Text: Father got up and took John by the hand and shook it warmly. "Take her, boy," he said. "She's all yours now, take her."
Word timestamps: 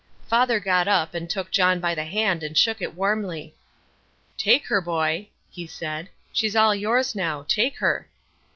Father 0.27 0.59
got 0.59 0.87
up 0.87 1.13
and 1.13 1.29
took 1.29 1.51
John 1.51 1.79
by 1.79 1.93
the 1.93 2.05
hand 2.05 2.41
and 2.41 2.57
shook 2.57 2.81
it 2.81 2.95
warmly. 2.95 3.53
"Take 4.35 4.65
her, 4.65 4.81
boy," 4.81 5.29
he 5.51 5.67
said. 5.67 6.09
"She's 6.33 6.55
all 6.55 6.73
yours 6.73 7.13
now, 7.13 7.45
take 7.47 7.77
her." 7.77 8.09